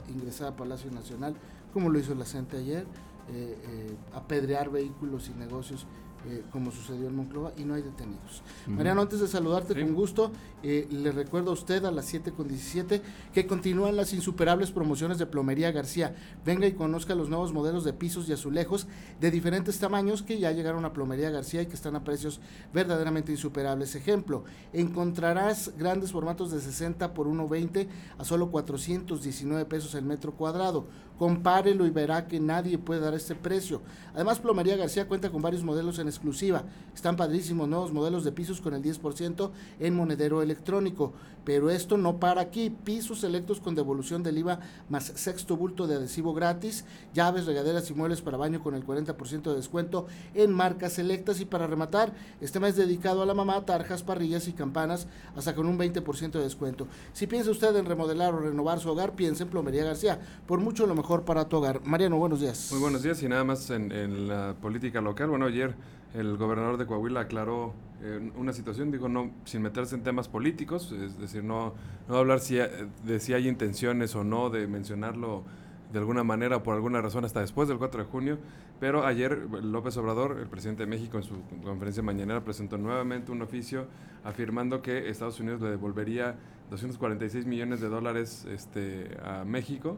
ingresar 0.10 0.50
a 0.50 0.56
Palacio 0.56 0.92
Nacional, 0.92 1.36
como 1.74 1.90
lo 1.90 1.98
hizo 1.98 2.14
la 2.14 2.26
CENTE 2.26 2.58
ayer, 2.58 2.86
eh, 3.30 3.58
eh, 3.62 3.96
apedrear 4.14 4.70
vehículos 4.70 5.30
y 5.30 5.38
negocios 5.38 5.86
eh, 6.26 6.44
como 6.52 6.72
sucedió 6.72 7.08
en 7.08 7.16
Monclova, 7.16 7.54
y 7.58 7.64
no 7.64 7.76
hay 7.76 7.82
detenidos. 7.82 8.42
Mariano, 8.66 9.02
antes 9.02 9.20
de 9.20 9.28
saludarte 9.28 9.80
con 9.80 9.94
gusto, 9.94 10.32
eh, 10.64 10.88
le 10.90 11.12
recuerdo 11.12 11.52
a 11.52 11.54
usted 11.54 11.86
a 11.86 11.92
las 11.92 12.06
7 12.06 12.32
con 12.32 12.48
17 12.48 13.02
que 13.34 13.48
continúan 13.48 13.96
las 13.96 14.14
insuperables 14.14 14.72
promociones 14.72 15.18
de 15.20 15.26
Plomería 15.26 15.72
García. 15.72 16.16
Venga 16.46 16.68
y 16.68 16.74
conozca 16.74 17.16
los 17.16 17.30
nuevos 17.30 17.54
modelos 17.54 17.84
de 17.84 17.94
pisos 17.94 18.28
y 18.28 18.34
azulejos 18.34 18.88
de 19.22 19.32
diferentes 19.32 19.80
tamaños 19.80 20.24
que 20.24 20.40
ya 20.40 20.52
llegaron 20.52 20.86
a 20.86 20.94
Plomería 20.94 21.30
García 21.30 21.62
y 21.62 21.68
que 21.68 21.76
están 21.76 21.96
a 21.96 22.04
precios 22.04 22.42
verdaderamente 22.74 23.32
insuperables. 23.32 23.96
Ejemplo, 23.96 24.44
encontrarás 24.74 25.74
grandes 25.78 26.12
formatos 26.12 26.52
de 26.52 26.60
60 26.60 27.14
por 27.14 27.28
1,20 27.28 27.88
a 28.18 28.24
solo 28.24 28.50
419 28.50 29.66
pesos 29.66 29.96
el 29.96 30.06
metro 30.06 30.34
cuadrado. 30.34 30.88
Compárelo 31.18 31.86
y 31.86 31.90
verá 31.90 32.28
que 32.28 32.40
nadie 32.40 32.78
puede 32.78 33.00
dar 33.00 33.16
este 33.16 33.34
precio. 33.34 33.82
Además, 34.14 34.40
Plomería 34.40 34.76
García 34.76 35.08
cuenta 35.08 35.32
con 35.32 35.42
varios 35.42 35.64
modelos 35.64 35.98
en 36.00 36.07
exclusiva. 36.08 36.64
Están 36.96 37.16
padrísimos 37.16 37.68
nuevos 37.68 37.94
modelos 37.94 38.24
de 38.24 38.32
pisos 38.32 38.60
con 38.60 38.74
el 38.74 38.82
10% 38.82 39.52
en 39.80 39.96
monedero 39.96 40.42
electrónico. 40.42 41.14
Pero 41.48 41.70
esto 41.70 41.98
no 41.98 42.20
para 42.20 42.42
aquí. 42.42 42.70
Pisos 42.70 43.22
selectos 43.22 43.62
con 43.62 43.74
devolución 43.74 44.22
del 44.22 44.38
IVA 44.38 44.60
más 44.90 45.06
sexto 45.16 45.56
bulto 45.56 45.88
de 45.88 45.96
adhesivo 45.96 46.34
gratis. 46.34 46.84
Llaves, 47.14 47.46
regaderas 47.46 47.90
y 47.90 47.94
muebles 47.94 48.22
para 48.22 48.36
baño 48.36 48.62
con 48.62 48.76
el 48.76 48.86
40% 48.86 49.44
de 49.44 49.56
descuento 49.56 50.08
en 50.34 50.52
marcas 50.52 50.94
selectas. 50.94 51.40
Y 51.40 51.46
para 51.46 51.66
rematar, 51.66 52.14
este 52.42 52.60
mes 52.60 52.76
dedicado 52.76 53.22
a 53.22 53.26
la 53.26 53.34
mamá, 53.34 53.64
tarjas, 53.66 54.04
parrillas 54.04 54.48
y 54.50 54.54
campanas 54.54 55.08
hasta 55.38 55.56
con 55.56 55.68
un 55.68 55.78
20% 55.80 56.32
de 56.32 56.44
descuento. 56.44 56.88
Si 57.14 57.28
piensa 57.28 57.52
usted 57.52 57.74
en 57.78 57.86
remodelar 57.86 58.34
o 58.34 58.40
renovar 58.40 58.80
su 58.80 58.90
hogar, 58.90 59.14
piense 59.14 59.44
en 59.44 59.50
Plomería 59.50 59.86
García. 59.86 60.20
Por 60.46 60.60
mucho 60.60 60.86
lo 60.86 60.96
mejor 60.96 61.24
para 61.24 61.48
tu 61.48 61.58
hogar. 61.58 61.82
Mariano, 61.86 62.18
buenos 62.18 62.42
días. 62.42 62.70
Muy 62.72 62.82
buenos 62.82 63.04
días 63.04 63.24
y 63.24 63.30
nada 63.30 63.44
más 63.44 63.70
en, 63.70 63.92
en 63.94 64.28
la 64.28 64.56
política 64.60 65.00
local. 65.00 65.30
Bueno, 65.30 65.46
ayer 65.46 65.76
el 66.14 66.38
gobernador 66.38 66.78
de 66.78 66.86
Coahuila 66.86 67.22
aclaró 67.22 67.74
eh, 68.02 68.32
una 68.36 68.54
situación, 68.54 68.92
digo, 68.92 69.10
no, 69.10 69.32
sin 69.46 69.62
meterse 69.62 69.96
en 69.96 70.04
temas 70.04 70.28
políticos, 70.28 70.92
es 70.92 71.18
decir, 71.20 71.44
no, 71.44 71.74
no 72.08 72.18
hablar 72.18 72.40
si, 72.40 72.58
de 72.58 73.20
si 73.20 73.34
hay 73.34 73.48
intenciones 73.48 74.16
o 74.16 74.24
no 74.24 74.50
de 74.50 74.68
mencionarlo 74.68 75.44
de 75.92 76.00
alguna 76.00 76.24
manera 76.24 76.58
o 76.58 76.64
por 76.64 76.76
alguna 76.76 77.02
razón 77.02 77.26
hasta 77.26 77.40
después 77.40 77.68
del 77.68 77.78
4 77.78 78.04
de 78.04 78.10
junio, 78.10 78.38
pero 78.80 79.06
ayer 79.06 79.48
López 79.64 79.98
Obrador, 79.98 80.38
el 80.40 80.48
presidente 80.48 80.84
de 80.84 80.88
México, 80.88 81.18
en 81.18 81.24
su 81.24 81.36
conferencia 81.64 82.04
mañanera 82.04 82.44
presentó 82.44 82.78
nuevamente 82.78 83.32
un 83.32 83.42
oficio 83.42 83.88
afirmando 84.24 84.82
que 84.82 85.10
Estados 85.10 85.40
Unidos 85.40 85.62
le 85.62 85.70
devolvería 85.70 86.36
246 86.70 87.46
millones 87.46 87.80
de 87.80 87.88
dólares 87.88 88.46
este, 88.52 89.18
a 89.24 89.46
México 89.46 89.98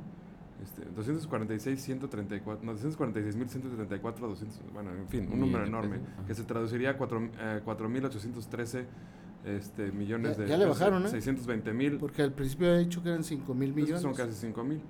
este, 0.63 0.85
246, 0.95 1.81
134, 1.81 2.65
no, 2.65 2.73
246 2.73 3.35
mil 3.35 3.49
134, 3.49 4.27
200, 4.27 4.73
bueno, 4.73 4.91
en 4.91 5.07
fin, 5.07 5.29
un 5.31 5.39
número 5.39 5.65
enorme, 5.65 5.99
que 6.27 6.35
se 6.35 6.43
traduciría 6.43 6.91
a 6.91 6.97
4.813 6.97 8.85
este, 9.45 9.91
millones 9.91 10.37
de 10.37 10.47
Ya 10.47 10.57
le 10.57 10.65
bajaron, 10.65 11.05
¿eh? 11.05 11.09
620 11.09 11.73
mil. 11.73 11.97
Porque 11.97 12.21
al 12.21 12.33
principio 12.33 12.67
había 12.67 12.79
dicho 12.79 13.01
que 13.01 13.09
eran 13.09 13.23
5 13.23 13.53
mil 13.53 13.73
millones. 13.73 14.01
Son 14.01 14.13
casi 14.13 14.33
5 14.33 14.63
mil. 14.63 14.81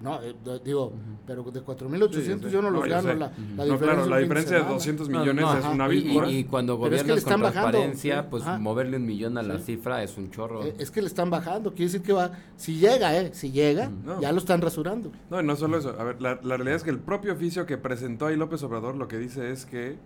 No, 0.00 0.22
eh, 0.22 0.34
digo, 0.64 0.92
pero 1.26 1.42
de 1.42 1.62
4.800 1.62 2.48
yo 2.48 2.62
no 2.62 2.70
los 2.70 2.86
gano. 2.86 3.12
La, 3.12 3.32
la 3.56 3.66
no, 3.66 3.78
claro, 3.78 4.06
la 4.06 4.16
diferencia 4.18 4.58
de 4.60 4.64
200 4.64 5.08
millones 5.10 5.44
es 5.58 5.64
una 5.66 5.92
y, 5.92 6.38
y, 6.38 6.44
cuando 6.44 6.76
gobiernas 6.76 7.22
con 7.22 7.40
transparencia, 7.40 8.30
pues 8.30 8.44
moverle 8.58 8.96
un 8.96 9.04
millón 9.04 9.36
a 9.36 9.42
la 9.42 9.58
cifra 9.58 10.02
es 10.02 10.16
un 10.16 10.30
chorro. 10.30 10.64
Eh, 10.64 10.74
es 10.78 10.90
que 10.90 11.02
le 11.02 11.08
están 11.08 11.28
bajando, 11.28 11.70
quiere 11.70 11.84
decir 11.84 12.02
que 12.02 12.14
va, 12.14 12.32
si 12.56 12.78
llega, 12.78 13.14
¿eh? 13.18 13.30
Si 13.34 13.50
llega, 13.52 13.90
ya 14.20 14.32
lo 14.32 14.38
están 14.38 14.62
rasurando. 14.62 15.12
No, 15.28 15.42
no 15.42 15.54
solo 15.54 15.78
eso. 15.78 15.94
A 15.98 16.04
ver, 16.04 16.22
la, 16.22 16.40
la 16.42 16.56
realidad 16.56 16.76
es 16.76 16.82
que 16.82 16.90
el 16.90 17.00
propio 17.00 17.34
oficio 17.34 17.66
que 17.66 17.76
presentó 17.76 18.26
ahí 18.26 18.36
López 18.36 18.62
Obrador 18.62 18.96
lo 18.96 19.06
que 19.06 19.18
dice 19.18 19.50
es 19.50 19.66
que 19.66 19.98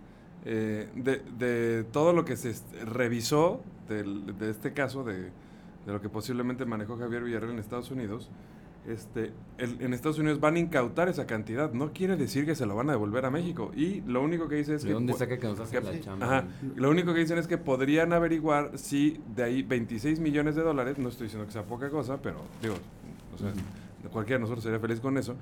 eh, 0.45 0.89
de, 0.95 1.21
de, 1.37 1.83
todo 1.85 2.13
lo 2.13 2.25
que 2.25 2.35
se 2.35 2.53
revisó 2.85 3.61
de 3.87 4.49
este 4.49 4.73
caso, 4.73 5.03
de, 5.03 5.31
lo 5.85 6.01
que 6.01 6.09
posiblemente 6.09 6.65
manejó 6.65 6.97
Javier 6.97 7.23
Villarreal 7.23 7.53
en 7.53 7.59
Estados 7.59 7.91
Unidos, 7.91 8.29
este, 8.87 9.31
en 9.59 9.93
Estados 9.93 10.19
Unidos 10.19 10.41
van 10.41 10.55
a 10.55 10.59
incautar 10.59 11.07
esa 11.07 11.25
cantidad. 11.25 11.71
No 11.71 11.93
quiere 11.93 12.17
decir 12.17 12.45
que 12.45 12.53
se 12.53 12.65
lo 12.65 12.75
van 12.75 12.89
a 12.89 12.93
devolver 12.93 13.25
a 13.25 13.31
México. 13.31 13.71
Y 13.75 14.01
lo 14.01 14.21
único 14.21 14.49
que 14.49 14.55
dice 14.55 14.75
es 14.75 14.83
¿De 14.83 14.89
que... 14.89 14.93
dónde 14.93 15.13
saca 15.13 15.37
que 15.37 15.47
nos 15.47 15.59
hace 15.59 15.79
la 15.79 15.99
chamba? 16.01 16.25
Ajá, 16.25 16.47
lo 16.75 16.89
único 16.89 17.13
que 17.13 17.21
dicen 17.21 17.37
es 17.37 17.47
que 17.47 17.57
podrían 17.57 18.11
averiguar 18.11 18.77
si 18.77 19.21
de 19.35 19.43
ahí 19.43 19.63
26 19.63 20.19
millones 20.19 20.55
de 20.55 20.63
dólares, 20.63 20.97
no 20.97 21.07
estoy 21.09 21.27
diciendo 21.27 21.45
que 21.45 21.53
sea 21.53 21.63
poca 21.63 21.89
cosa, 21.89 22.21
pero 22.21 22.41
digo, 22.61 22.75
o 23.33 23.37
sea, 23.37 23.53
cualquiera 24.11 24.37
de 24.37 24.41
nosotros 24.41 24.63
sería 24.63 24.79
feliz 24.79 24.99
con 24.99 25.17
eso, 25.17 25.35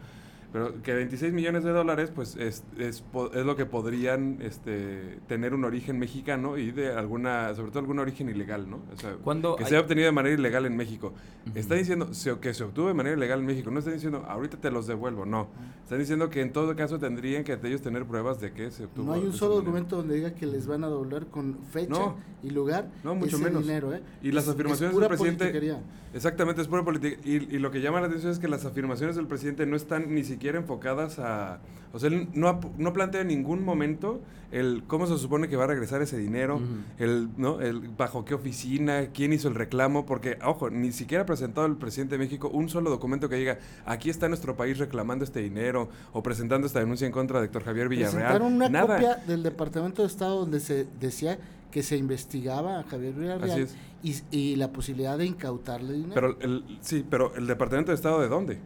pero 0.51 0.81
que 0.81 0.93
26 0.93 1.31
millones 1.31 1.63
de 1.63 1.71
dólares, 1.71 2.11
pues 2.13 2.35
es, 2.35 2.63
es, 2.77 3.03
es, 3.33 3.45
lo 3.45 3.55
que 3.55 3.65
podrían 3.65 4.39
este, 4.41 5.19
tener 5.27 5.53
un 5.53 5.63
origen 5.63 5.97
mexicano 5.97 6.57
y 6.57 6.71
de 6.71 6.91
alguna, 6.91 7.55
sobre 7.55 7.71
todo 7.71 7.79
algún 7.79 7.99
origen 7.99 8.27
ilegal, 8.27 8.69
¿no? 8.69 8.81
O 8.93 8.97
sea, 8.97 9.15
que 9.55 9.65
se 9.65 9.77
ha 9.77 9.79
obtenido 9.79 10.07
de 10.07 10.11
manera 10.11 10.35
ilegal 10.35 10.65
en 10.65 10.75
México. 10.75 11.13
Está 11.55 11.75
diciendo 11.75 12.09
que 12.41 12.53
se 12.53 12.63
obtuvo 12.63 12.89
de 12.89 12.93
manera 12.93 13.15
ilegal 13.15 13.39
en 13.39 13.45
México. 13.45 13.71
No 13.71 13.79
está 13.79 13.91
diciendo, 13.91 14.25
ahorita 14.27 14.57
te 14.57 14.71
los 14.71 14.87
devuelvo, 14.87 15.25
no. 15.25 15.47
Están 15.83 15.99
diciendo 15.99 16.29
que 16.29 16.41
en 16.41 16.51
todo 16.51 16.75
caso 16.75 16.99
tendrían 16.99 17.45
que 17.45 17.57
ellos 17.63 17.81
tener 17.81 18.05
pruebas 18.05 18.41
de 18.41 18.51
que 18.51 18.71
se 18.71 18.85
obtuvo. 18.85 19.05
No 19.05 19.13
hay 19.13 19.21
un 19.21 19.33
solo 19.33 19.55
documento 19.55 19.97
donde 19.97 20.15
diga 20.15 20.33
que 20.33 20.45
les 20.45 20.67
van 20.67 20.83
a 20.83 20.89
devolver 20.89 21.27
con 21.27 21.59
fecha 21.71 22.15
y 22.43 22.49
lugar 22.49 22.89
no, 23.03 23.15
mucho 23.15 23.39
menos. 23.39 23.61
dinero, 23.63 23.93
¿eh? 23.93 24.01
Y 24.21 24.31
las 24.31 24.49
afirmaciones 24.49 24.97
del 24.97 25.07
presidente... 25.07 25.81
Exactamente, 26.13 26.61
es 26.61 26.67
pura 26.67 26.83
política. 26.83 27.21
Y, 27.23 27.55
y 27.55 27.59
lo 27.59 27.71
que 27.71 27.79
llama 27.79 28.01
la 28.01 28.07
atención 28.07 28.33
es 28.33 28.39
que 28.39 28.49
las 28.49 28.65
afirmaciones 28.65 29.15
del 29.15 29.27
presidente 29.27 29.65
no 29.65 29.77
están 29.77 30.13
ni 30.13 30.25
siquiera 30.25 30.40
siquiera 30.41 30.57
enfocadas 30.57 31.19
a... 31.19 31.59
O 31.93 31.99
sea, 31.99 32.09
él 32.09 32.29
no, 32.33 32.59
no 32.77 32.93
plantea 32.93 33.21
en 33.21 33.27
ningún 33.27 33.63
momento 33.63 34.21
el 34.51 34.83
cómo 34.87 35.05
se 35.05 35.17
supone 35.17 35.49
que 35.49 35.55
va 35.55 35.65
a 35.65 35.67
regresar 35.67 36.01
ese 36.01 36.17
dinero, 36.17 36.59
el, 36.97 37.29
¿no? 37.37 37.61
el 37.61 37.89
bajo 37.89 38.25
qué 38.25 38.33
oficina, 38.33 39.09
quién 39.13 39.33
hizo 39.33 39.49
el 39.49 39.55
reclamo, 39.55 40.05
porque, 40.05 40.39
ojo, 40.43 40.69
ni 40.69 40.93
siquiera 40.93 41.23
ha 41.23 41.25
presentado 41.25 41.67
el 41.67 41.75
presidente 41.75 42.15
de 42.15 42.19
México 42.19 42.49
un 42.49 42.69
solo 42.69 42.89
documento 42.89 43.29
que 43.29 43.35
diga, 43.35 43.59
aquí 43.85 44.09
está 44.09 44.29
nuestro 44.29 44.55
país 44.55 44.77
reclamando 44.77 45.25
este 45.25 45.41
dinero 45.41 45.89
o 46.13 46.23
presentando 46.23 46.65
esta 46.65 46.79
denuncia 46.79 47.05
en 47.05 47.13
contra 47.13 47.39
de 47.39 47.45
Héctor 47.45 47.65
Javier 47.65 47.89
Villarreal. 47.89 48.39
Presentaron 48.39 48.53
una 48.53 48.81
copia 48.81 49.15
del 49.27 49.43
Departamento 49.43 50.01
de 50.01 50.07
Estado 50.07 50.39
donde 50.39 50.59
se 50.61 50.87
decía 50.99 51.39
que 51.71 51.83
se 51.83 51.97
investigaba 51.97 52.79
a 52.79 52.83
Javier 52.83 53.13
Villarreal 53.13 53.67
y, 54.01 54.15
y, 54.31 54.55
la 54.55 54.71
posibilidad 54.71 55.17
de 55.17 55.25
incautarle 55.25 55.93
dinero. 55.93 56.13
Pero 56.15 56.37
el, 56.39 56.63
sí, 56.81 57.05
pero 57.07 57.35
el 57.35 57.47
Departamento 57.47 57.91
de 57.91 57.95
Estado 57.95 58.21
de 58.21 58.29
dónde? 58.29 58.59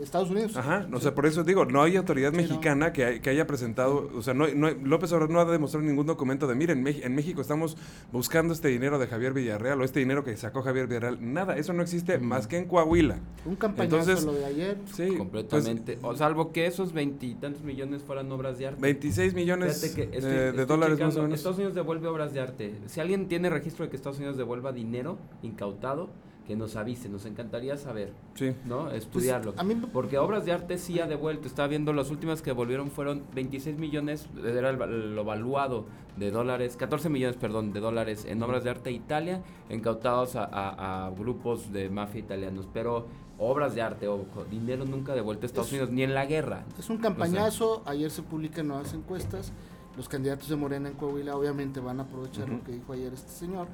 Estados 0.00 0.30
Unidos. 0.30 0.56
Ajá, 0.56 0.86
o 0.92 1.00
sea, 1.00 1.14
por 1.14 1.26
eso 1.26 1.44
digo, 1.44 1.64
no 1.64 1.82
hay 1.82 1.96
autoridad 1.96 2.32
mexicana 2.32 2.92
que, 2.92 3.20
que, 3.20 3.30
haya 3.30 3.46
presentado, 3.46 4.10
o 4.14 4.22
sea, 4.22 4.34
no, 4.34 4.46
no, 4.48 4.70
López 4.70 5.12
Obrador 5.12 5.30
no 5.30 5.40
ha 5.40 5.44
demostrado 5.44 5.86
ningún 5.86 6.06
documento 6.06 6.46
de, 6.46 6.54
miren, 6.54 6.86
en 6.86 7.14
México 7.14 7.40
estamos 7.40 7.76
buscando 8.12 8.54
este 8.54 8.68
dinero 8.68 8.98
de 8.98 9.06
Javier 9.06 9.32
Villarreal 9.32 9.80
o 9.80 9.84
este 9.84 10.00
dinero 10.00 10.24
que 10.24 10.36
sacó 10.36 10.62
Javier 10.62 10.86
Villarreal. 10.86 11.18
Nada, 11.20 11.56
eso 11.56 11.72
no 11.72 11.82
existe 11.82 12.18
más 12.18 12.46
que 12.46 12.58
en 12.58 12.66
Coahuila. 12.66 13.18
Un 13.44 13.56
campañazo 13.56 14.26
lo 14.26 14.32
de 14.32 14.44
ayer. 14.44 14.78
Sí, 14.86 15.06
pues, 15.06 15.18
completamente. 15.18 15.98
o 16.02 16.14
salvo 16.14 16.52
que 16.52 16.66
esos 16.66 16.92
veintitantos 16.92 17.62
millones 17.62 18.02
fueran 18.02 18.30
obras 18.32 18.58
de 18.58 18.68
arte. 18.68 18.80
26 18.80 19.34
millones 19.34 19.96
de 19.96 20.66
dólares 20.66 20.98
más 21.00 21.16
o 21.16 21.22
menos. 21.22 21.38
Estados 21.38 21.58
Unidos 21.58 21.74
devuelve 21.74 22.08
obras 22.08 22.32
de 22.32 22.40
arte. 22.40 22.74
Si 22.86 23.00
alguien 23.00 23.28
tiene 23.28 23.50
registro 23.50 23.84
de 23.84 23.90
que 23.90 23.96
Estados 23.96 24.18
Unidos 24.18 24.36
devuelva 24.36 24.72
dinero 24.72 25.18
incautado, 25.42 26.10
que 26.48 26.56
nos 26.56 26.76
avise, 26.76 27.10
nos 27.10 27.26
encantaría 27.26 27.76
saber, 27.76 28.14
sí. 28.32 28.54
¿no? 28.64 28.84
Pues, 28.84 29.02
Estudiarlo. 29.02 29.54
Porque 29.92 30.16
obras 30.16 30.46
de 30.46 30.52
arte 30.52 30.78
sí 30.78 30.98
ha 30.98 31.06
devuelto, 31.06 31.46
estaba 31.46 31.68
viendo 31.68 31.92
las 31.92 32.10
últimas 32.10 32.40
que 32.40 32.50
devolvieron 32.50 32.90
fueron 32.90 33.22
26 33.34 33.76
millones, 33.78 34.26
era 34.42 34.72
lo 34.72 35.24
valuado 35.24 35.84
de 36.16 36.30
dólares, 36.30 36.78
14 36.78 37.10
millones, 37.10 37.36
perdón, 37.36 37.74
de 37.74 37.80
dólares 37.80 38.24
en 38.26 38.42
obras 38.42 38.64
de 38.64 38.70
arte 38.70 38.90
Italia, 38.90 39.42
incautados 39.68 40.36
a, 40.36 41.12
grupos 41.18 41.70
de 41.70 41.90
mafia 41.90 42.20
italianos, 42.20 42.66
pero 42.72 43.06
obras 43.38 43.74
de 43.74 43.82
arte, 43.82 44.08
o 44.08 44.24
dinero 44.50 44.86
nunca 44.86 45.14
devuelto 45.14 45.44
a 45.44 45.46
Estados 45.48 45.70
Unidos, 45.70 45.90
ni 45.90 46.02
en 46.02 46.14
la 46.14 46.24
guerra. 46.24 46.64
Es 46.78 46.88
un 46.88 46.96
campañazo, 46.96 47.82
ayer 47.84 48.10
se 48.10 48.22
publican 48.22 48.68
nuevas 48.68 48.94
encuestas, 48.94 49.52
los 49.98 50.08
candidatos 50.08 50.48
de 50.48 50.54
Morena 50.54 50.88
en 50.88 50.94
Coahuila 50.94 51.36
obviamente 51.36 51.80
van 51.80 51.98
a 51.98 52.04
aprovechar 52.04 52.48
lo 52.48 52.62
que 52.62 52.70
dijo 52.70 52.92
ayer 52.92 53.12
este 53.12 53.32
señor 53.32 53.66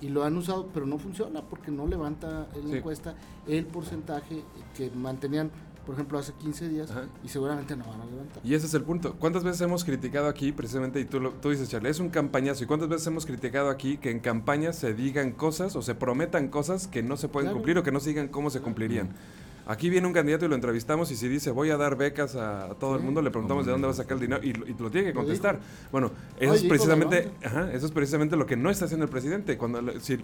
y, 0.00 0.08
lo 0.08 0.24
han 0.24 0.36
usado, 0.36 0.68
pero 0.72 0.86
no 0.86 0.98
funciona 0.98 1.42
porque 1.42 1.70
no 1.70 1.86
levanta 1.86 2.46
en 2.54 2.70
la 2.70 2.76
encuesta 2.76 3.14
el 3.48 3.66
porcentaje 3.66 4.44
que 4.76 4.90
mantenían, 4.90 5.50
por 5.84 5.94
ejemplo, 5.94 6.18
hace 6.18 6.32
15 6.34 6.68
días 6.68 6.92
y 7.24 7.28
seguramente 7.28 7.74
no 7.76 7.84
van 7.86 8.02
a 8.02 8.04
levantar. 8.04 8.40
Y 8.44 8.54
ese 8.54 8.66
es 8.66 8.74
el 8.74 8.82
punto. 8.82 9.14
¿Cuántas 9.18 9.42
veces 9.42 9.62
hemos 9.62 9.84
criticado 9.84 10.28
aquí, 10.28 10.52
precisamente, 10.52 11.00
y 11.00 11.06
tú, 11.06 11.18
lo, 11.18 11.32
tú 11.32 11.50
dices, 11.50 11.68
Charlie, 11.68 11.90
es 11.90 11.98
un 11.98 12.10
campañazo, 12.10 12.62
y 12.62 12.66
cuántas 12.66 12.88
veces 12.88 13.06
hemos 13.08 13.26
criticado 13.26 13.68
aquí 13.68 13.96
que 13.96 14.10
en 14.10 14.20
campañas 14.20 14.76
se 14.76 14.94
digan 14.94 15.32
cosas 15.32 15.74
o 15.74 15.82
se 15.82 15.96
prometan 15.96 16.48
cosas 16.48 16.86
que 16.86 17.02
no 17.02 17.16
se 17.16 17.28
pueden 17.28 17.52
cumplir 17.52 17.78
o 17.78 17.82
que 17.82 17.90
no 17.90 17.98
se 17.98 18.10
digan 18.10 18.28
cómo 18.28 18.50
se 18.50 18.60
cumplirían? 18.60 19.10
Aquí 19.66 19.90
viene 19.90 20.06
un 20.06 20.12
candidato 20.12 20.44
y 20.44 20.48
lo 20.48 20.54
entrevistamos 20.54 21.10
y 21.10 21.16
si 21.16 21.28
dice 21.28 21.50
voy 21.50 21.70
a 21.70 21.76
dar 21.76 21.96
becas 21.96 22.34
a, 22.34 22.74
todo 22.80 22.96
el 22.96 23.02
mundo, 23.02 23.22
le 23.22 23.30
preguntamos 23.30 23.64
de 23.64 23.72
dónde 23.72 23.86
va 23.86 23.92
a 23.92 23.96
sacar 23.96 24.14
el 24.14 24.20
dinero 24.20 24.42
y, 24.42 24.52
lo 24.52 24.90
tiene 24.90 25.08
que 25.08 25.14
contestar. 25.14 25.60
Bueno, 25.90 26.10
eso 26.38 26.54
es 26.54 26.64
precisamente, 26.64 27.30
eso 27.72 27.86
es 27.86 27.92
precisamente 27.92 28.36
lo 28.36 28.46
que 28.46 28.56
no 28.56 28.70
está 28.70 28.86
haciendo 28.86 29.04
el 29.04 29.10
presidente. 29.10 29.56
Cuando 29.56 30.00
si, 30.00 30.18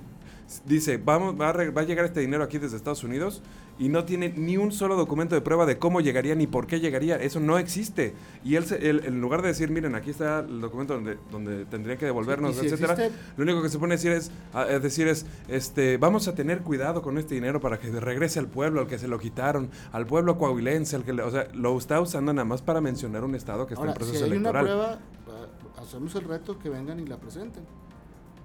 dice 0.64 0.96
vamos 0.96 1.38
va 1.40 1.50
a, 1.50 1.70
va 1.70 1.80
a 1.82 1.84
llegar 1.84 2.04
este 2.04 2.20
dinero 2.20 2.42
aquí 2.42 2.58
desde 2.58 2.76
Estados 2.76 3.04
Unidos 3.04 3.42
y 3.78 3.88
no 3.88 4.04
tiene 4.04 4.32
ni 4.36 4.56
un 4.56 4.72
solo 4.72 4.96
documento 4.96 5.34
de 5.34 5.40
prueba 5.40 5.64
de 5.64 5.78
cómo 5.78 6.00
llegaría 6.00 6.34
ni 6.34 6.46
por 6.46 6.66
qué 6.66 6.80
llegaría. 6.80 7.16
Eso 7.16 7.38
no 7.38 7.58
existe. 7.58 8.14
Y 8.44 8.56
él, 8.56 8.66
en 8.80 9.20
lugar 9.20 9.42
de 9.42 9.48
decir, 9.48 9.70
miren, 9.70 9.94
aquí 9.94 10.10
está 10.10 10.40
el 10.40 10.60
documento 10.60 10.94
donde, 10.94 11.18
donde 11.30 11.64
tendría 11.66 11.96
que 11.96 12.04
devolvernos, 12.04 12.58
etcétera, 12.58 13.10
lo 13.36 13.44
único 13.44 13.62
que 13.62 13.68
se 13.68 13.78
pone 13.78 13.94
a 13.94 13.96
decir 13.96 14.12
es, 14.12 14.30
a, 14.52 14.64
decir 14.64 15.06
es, 15.06 15.26
este, 15.46 15.96
vamos 15.96 16.26
a 16.28 16.34
tener 16.34 16.62
cuidado 16.62 17.02
con 17.02 17.18
este 17.18 17.34
dinero 17.34 17.60
para 17.60 17.78
que 17.78 17.88
regrese 17.88 18.38
al 18.40 18.48
pueblo 18.48 18.80
al 18.80 18.88
que 18.88 18.98
se 18.98 19.06
lo 19.06 19.18
quitaron, 19.18 19.70
al 19.92 20.06
pueblo 20.06 20.38
coahuilense, 20.38 20.96
al 20.96 21.04
que, 21.04 21.12
o 21.12 21.30
sea, 21.30 21.46
lo 21.54 21.76
está 21.78 22.00
usando 22.00 22.32
nada 22.32 22.44
más 22.44 22.62
para 22.62 22.80
mencionar 22.80 23.22
un 23.22 23.34
estado 23.34 23.66
que 23.66 23.74
está 23.74 23.86
en 23.86 23.94
proceso 23.94 24.24
si 24.24 24.30
hay 24.30 24.38
Una 24.38 24.50
prueba, 24.50 24.98
hacemos 25.80 26.14
el 26.16 26.24
reto 26.24 26.58
que 26.58 26.68
vengan 26.68 26.98
y 26.98 27.06
la 27.06 27.16
presenten. 27.18 27.64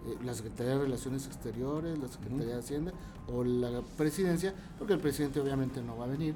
Eh, 0.05 0.17
la 0.23 0.33
Secretaría 0.33 0.73
de 0.73 0.79
Relaciones 0.79 1.27
Exteriores, 1.27 1.97
la 1.97 2.07
Secretaría 2.07 2.53
de 2.53 2.59
Hacienda 2.59 2.91
o 3.27 3.43
la 3.43 3.81
presidencia, 3.97 4.53
porque 4.77 4.93
el 4.93 4.99
presidente 4.99 5.39
obviamente 5.39 5.81
no 5.81 5.97
va 5.97 6.05
a 6.05 6.07
venir, 6.07 6.35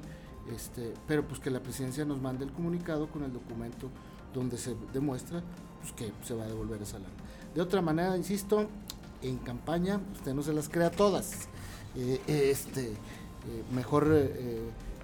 este, 0.54 0.94
pero 1.06 1.26
pues 1.26 1.40
que 1.40 1.50
la 1.50 1.60
presidencia 1.60 2.04
nos 2.04 2.20
mande 2.20 2.44
el 2.44 2.52
comunicado 2.52 3.08
con 3.08 3.22
el 3.24 3.32
documento 3.32 3.88
donde 4.34 4.56
se 4.56 4.74
demuestra 4.92 5.42
pues, 5.80 5.92
que 5.92 6.12
se 6.26 6.34
va 6.34 6.44
a 6.44 6.48
devolver 6.48 6.80
esa 6.82 6.98
lana. 6.98 7.12
De 7.54 7.60
otra 7.60 7.82
manera, 7.82 8.16
insisto, 8.16 8.68
en 9.22 9.38
campaña 9.38 10.00
usted 10.14 10.34
no 10.34 10.42
se 10.42 10.52
las 10.52 10.68
crea 10.68 10.90
todas. 10.90 11.48
Eh, 11.96 12.20
este, 12.26 12.92
eh, 12.92 12.96
mejor 13.74 14.08
eh, 14.10 14.70